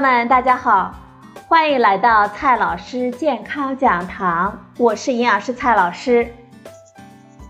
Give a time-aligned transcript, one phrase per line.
[0.00, 0.94] 友们，大家好，
[1.46, 6.26] 欢迎来到蔡老师健康讲堂，我是营养师蔡老师。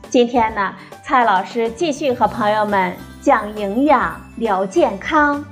[0.08, 5.44] 今天呢，蔡老师继续和朋友们讲营养、聊健康。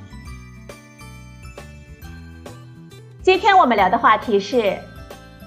[3.23, 4.77] 今天我们聊的话题是：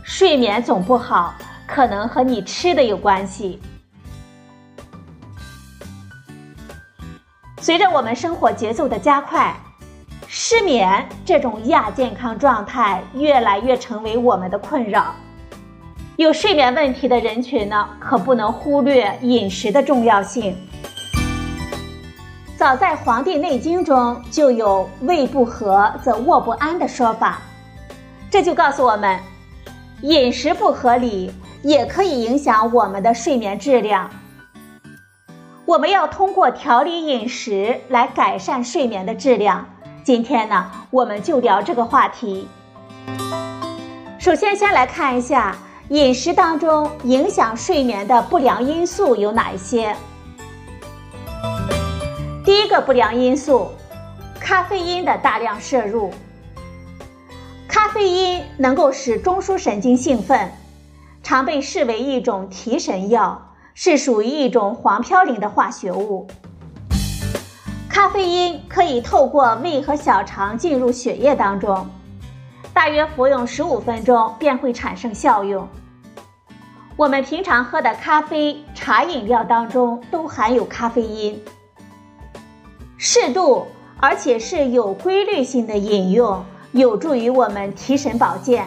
[0.06, 1.36] 睡眠总不好，
[1.68, 3.62] 可能和你吃的有关系。
[7.60, 9.54] 随着我们生活节奏的加快，
[10.34, 15.14] 失眠这种亚健康状态越来越成为我们的困扰。
[16.16, 20.56] 有睡眠问题的人群呢，可不能忽略饮食的重要性。
[22.56, 27.42] 早在《黄帝内经》中就有“胃不和则卧不安”的说法，
[28.30, 29.20] 这就告诉我们，
[30.02, 31.30] 饮食不合理
[31.62, 34.10] 也可以影响我们的睡眠质量。
[35.66, 39.68] 我们要通过调理饮食来改善睡眠的质量。
[40.12, 42.46] 今天呢，我们就聊这个话题。
[44.20, 45.56] 首先，先来看一下
[45.88, 49.96] 饮食当中影响睡眠的不良因素有哪一些。
[52.44, 53.70] 第一个不良因素，
[54.38, 56.12] 咖啡因的大量摄入。
[57.66, 60.52] 咖啡因能够使中枢神经兴奋，
[61.24, 63.42] 常被视为一种提神药。
[63.74, 66.28] 是属于一种黄嘌呤的化学物。
[68.02, 71.88] 咖啡因可以透过胃和小肠进入血液当中，
[72.74, 75.70] 大约服用十五分钟便会产生效用。
[76.98, 81.40] 我们平常喝的咖啡、茶饮料当中都含有咖啡因。
[82.98, 83.68] 适度
[84.00, 88.66] 而且是有规律性的饮用，有助于我们提神保健。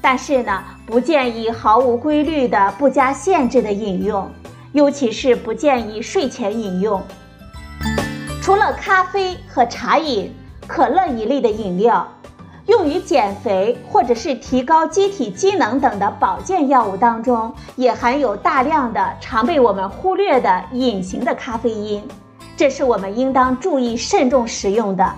[0.00, 4.26] 但是呢，不建议毫无规律的、不加限制的饮用，
[4.72, 7.02] 尤其是不建议睡前饮用。
[8.44, 10.30] 除了咖啡和茶饮、
[10.66, 12.06] 可乐一类的饮料，
[12.66, 22.06] 用于减肥或者是提高机体机能等的保健药物当中，也含有大量的常被我们忽略的隐形的咖啡因，
[22.54, 25.14] 这是我们应当注意慎重食用的。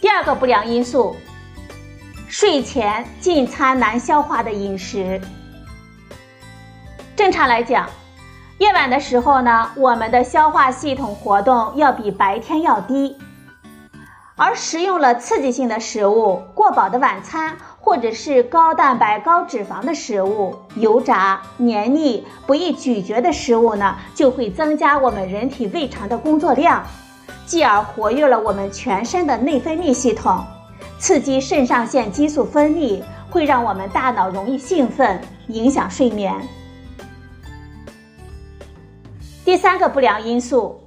[0.00, 1.14] 第二个不良因素。
[2.28, 5.20] 睡前进餐难消化的饮食，
[7.14, 7.88] 正常来讲，
[8.60, 13.16] 夜晚的时候呢，我们的消化系统活动要比白天要低，
[14.36, 26.84] 而食用了刺激性的食物、过饱的晚餐，或者是高蛋白、高脂肪的食物、油炸、黏腻、不易咀嚼的食物呢，就会增加我们人体胃肠的工作量，
[27.46, 30.38] 继而活跃了我们全身的内分泌系统。
[30.98, 36.34] 刺激肾上腺激素分泌会让我们大脑容易兴奋，影响睡眠。
[39.50, 40.80] 第三个不良因素，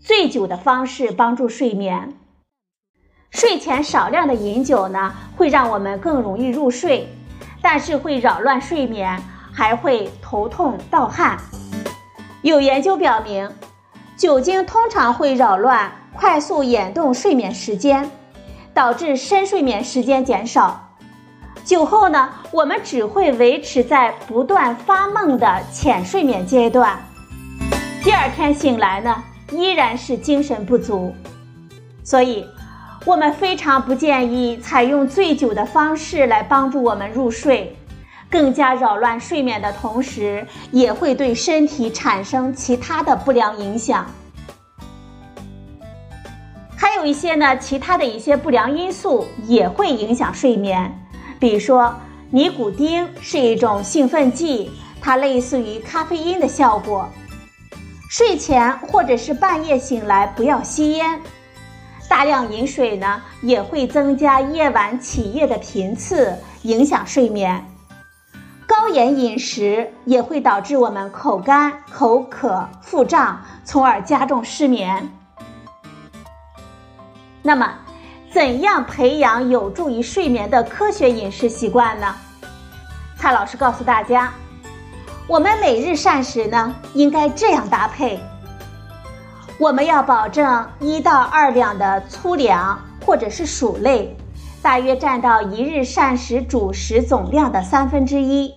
[0.00, 2.12] 醉酒的方式帮助睡眠。
[3.30, 7.08] 睡前少量的饮酒呢，会让我们更容易入睡，
[7.62, 9.22] 但是会扰乱睡眠，
[9.52, 11.38] 还会头痛盗汗。
[12.42, 13.48] 有研究表明，
[14.16, 18.10] 酒精通常会扰乱快速眼动睡眠时间。
[18.74, 20.96] 导致深睡眠时间减少，
[21.64, 26.98] 酒后呢，我们只会维持在不断发梦的浅睡眠阶段，
[28.02, 31.12] 第二天醒来呢，依然是精神不足，
[32.04, 32.46] 所以，
[33.04, 37.76] 我们非常不建议采用醉酒的方式来帮助我们入睡，
[38.30, 44.06] 更加扰乱睡眠的同时，也会对身体产生其他的不良影响。
[46.76, 50.90] 还有一些呢，其他的一些不良因素也会影响睡眠，
[51.38, 51.94] 比如说
[52.30, 54.70] 尼古丁是一种兴奋剂，
[55.00, 57.08] 它类似于咖啡因的效果。
[58.08, 61.20] 睡前或者是半夜醒来不要吸烟，
[62.08, 67.62] 大量饮水呢也会增加夜晚起夜的频次，影响睡眠。
[68.66, 75.06] 高盐饮食也会导致我们口干、口渴、腹胀，从而加重失眠。
[77.42, 77.74] 那么，
[78.32, 82.14] 怎样培养有助于睡眠的科学饮食习惯呢？
[83.18, 84.32] 蔡老师告诉大家，
[85.28, 88.18] 我们每日膳食呢应该这样搭配：
[89.58, 94.16] 我们要保证一到二两的粗粮或者是薯类，
[94.62, 98.54] 大约占到一日膳食主食总量的三分之一；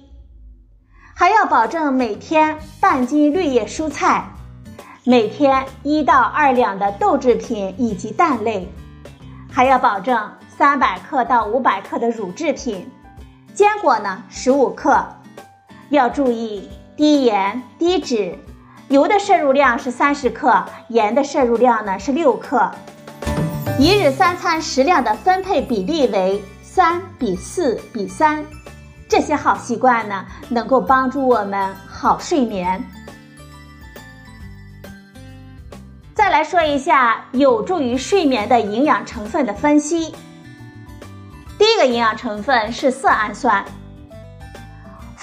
[1.13, 4.31] 还要保证每天半斤绿叶蔬菜，
[5.03, 8.71] 每天一到二两的豆制品以及蛋类。
[9.51, 12.89] 还要保证三百克到五百克的乳制品，
[13.53, 15.05] 坚果呢十五克，
[15.91, 18.33] 要注意低盐低脂，
[18.87, 22.71] 油的摄入量是三十克，盐的摄入量呢是六克。
[23.77, 28.41] 一日三餐食量的分配比例为三比四比三，
[29.09, 32.81] 这些好习惯呢，能够帮助我们好睡眠。
[36.13, 40.15] 再来说一下有助于睡眠的营养成分的分析。
[41.57, 43.65] 第一个营养成分是色氨酸，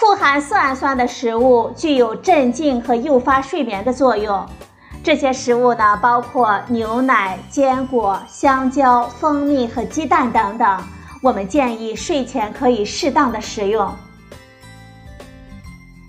[0.08, 4.42] 富含色氨酸的食物具有镇静和诱发睡眠的作用。
[5.04, 10.82] 这些食物呢，包括牛奶、坚果、香蕉、蜂蜜和鸡蛋等等。
[11.22, 13.94] 我们建议睡前可以适当的食用。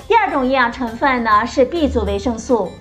[0.07, 2.71] 第二种营养成分呢是 B 族维生素。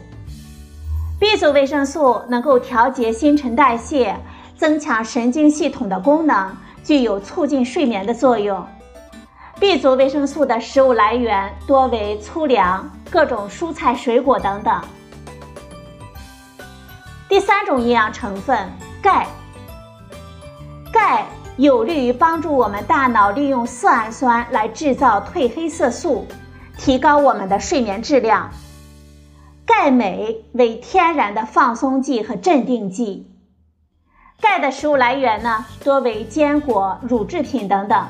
[1.19, 4.15] B 族维生素能够调节新陈代谢，
[4.57, 8.65] 增强神经系统的功能，具有促进睡眠的作用。
[9.61, 14.81] B 族维生素的食物来源多为粗粮、各种蔬菜、水果等等。
[17.29, 18.57] 第三种营养成分
[19.03, 19.27] 钙，
[20.93, 21.27] 钙
[21.57, 26.25] 有利于帮助我们大脑利用色氨酸来制造褪黑色素，
[26.79, 28.51] 提高我们的睡眠质量。
[29.67, 33.29] 钙镁为天然的放松剂和镇定剂。
[34.41, 38.07] 钙的食物来源呢，多为坚果、乳制品等等。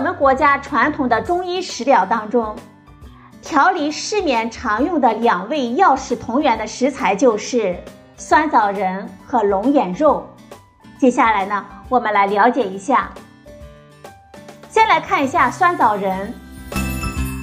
[0.00, 2.56] 我们国家传统的中医食疗当中，
[3.42, 7.76] 调理失眠常用的两味药食同源的食材就是
[8.16, 10.26] 酸枣仁和龙眼肉。
[10.96, 13.10] 接下来呢，我们来了解一下。
[14.70, 16.32] 先来看一下酸枣仁。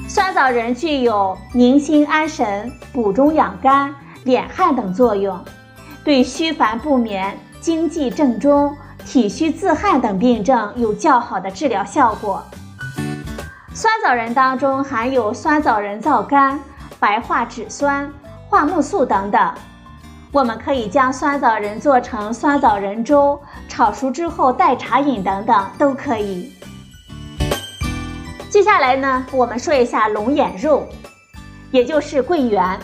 [0.09, 3.93] 酸枣仁具有宁心安神、补中养肝、
[4.25, 5.39] 敛汗等作用，
[6.03, 8.75] 对虚烦不眠、经悸正中、
[9.07, 12.43] 体虚自汗等病症有较好的治疗效果。
[13.73, 16.59] 酸枣仁当中含有酸枣仁皂苷、
[16.99, 18.11] 白化脂酸、
[18.49, 19.53] 桦木素等等，
[20.33, 26.51] 我们可以将酸枣仁做成酸枣仁粥，炒熟之后代茶饮等等都可以。
[28.49, 30.85] 接下来呢，我们说一下龙眼肉，
[31.71, 32.77] 也就是桂圆。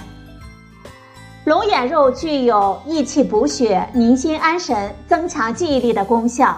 [1.46, 6.58] 龙眼肉具有益气补血、宁心安神、增强记忆力的功效。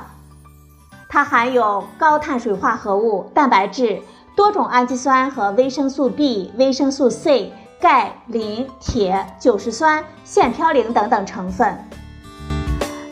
[1.10, 4.00] 它含有高碳水化合物、蛋白质、
[4.36, 7.52] 多种氨基酸和维生素 B、维生素 C、
[7.82, 11.76] 钙、磷、铁、酒石酸、腺嘌呤等等成分。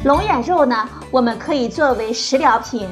[0.04, 2.88] 龙眼肉呢，我们可以作为食疗品。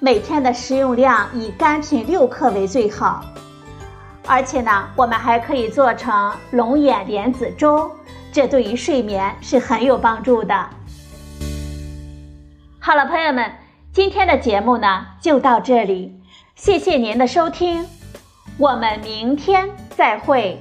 [0.00, 3.24] 每天的食用量以干品六克为最好，
[4.26, 7.90] 而且呢，我们还可以做成龙眼莲子粥，
[8.34, 10.68] 这对于睡眠是很有帮助的。
[12.80, 13.48] 好了，朋友们，
[13.92, 16.20] 今天的节目呢就到这里，
[16.56, 17.86] 谢谢您的收听，
[18.58, 20.60] 我们明天再会。